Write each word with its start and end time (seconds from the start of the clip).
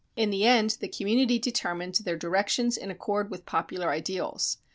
In 0.15 0.31
the 0.31 0.45
end 0.45 0.77
the 0.79 0.87
community 0.87 1.37
determined 1.37 1.93
their 1.93 2.17
directions 2.17 2.75
in 2.75 2.89
accord 2.89 3.29
with 3.29 3.45
popular 3.45 3.91
ideals. 3.91 4.57